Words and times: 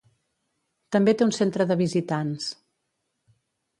També 0.95 1.13
té 1.19 1.27
un 1.27 1.33
centre 1.39 1.67
de 1.73 1.77
visitants. 1.85 2.49